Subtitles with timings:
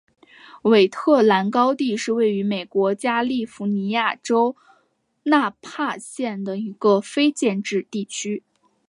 [0.63, 4.55] 韦特兰高地是位于美国加利福尼亚州
[5.25, 8.41] 纳帕县的一个非建制地区。